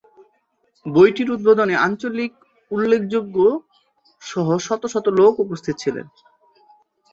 [0.85, 2.33] বইটির উদ্বোধনে আঞ্চলিক
[2.71, 3.37] উল্লেখযোগ্য
[4.21, 6.05] সহ শত শত লোক উপস্থিত ছিলেন।